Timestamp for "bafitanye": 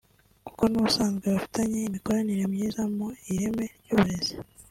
1.33-1.77